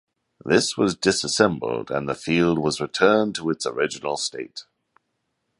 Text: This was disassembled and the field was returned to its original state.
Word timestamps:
This 0.43 0.75
was 0.77 0.95
disassembled 0.95 1.91
and 1.91 2.09
the 2.09 2.15
field 2.15 2.57
was 2.57 2.81
returned 2.81 3.35
to 3.35 3.51
its 3.51 3.67
original 3.67 4.17
state. 4.17 4.63